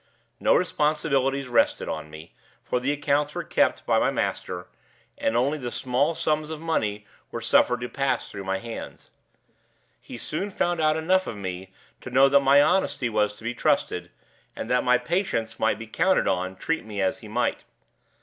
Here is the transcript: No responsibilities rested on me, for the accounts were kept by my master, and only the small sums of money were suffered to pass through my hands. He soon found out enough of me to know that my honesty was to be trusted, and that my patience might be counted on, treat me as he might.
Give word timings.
No 0.39 0.55
responsibilities 0.55 1.47
rested 1.47 1.87
on 1.87 2.09
me, 2.09 2.33
for 2.63 2.79
the 2.79 2.91
accounts 2.91 3.35
were 3.35 3.43
kept 3.43 3.85
by 3.85 3.99
my 3.99 4.09
master, 4.09 4.65
and 5.15 5.37
only 5.37 5.59
the 5.59 5.69
small 5.69 6.15
sums 6.15 6.49
of 6.49 6.59
money 6.59 7.05
were 7.29 7.39
suffered 7.39 7.81
to 7.81 7.87
pass 7.87 8.27
through 8.27 8.43
my 8.45 8.57
hands. 8.57 9.11
He 10.01 10.17
soon 10.17 10.49
found 10.49 10.81
out 10.81 10.97
enough 10.97 11.27
of 11.27 11.37
me 11.37 11.71
to 11.99 12.09
know 12.09 12.29
that 12.29 12.39
my 12.39 12.63
honesty 12.63 13.09
was 13.09 13.31
to 13.33 13.43
be 13.43 13.53
trusted, 13.53 14.09
and 14.55 14.71
that 14.71 14.83
my 14.83 14.97
patience 14.97 15.59
might 15.59 15.77
be 15.77 15.85
counted 15.85 16.27
on, 16.27 16.55
treat 16.55 16.83
me 16.83 16.99
as 16.99 17.19
he 17.19 17.27
might. 17.27 17.63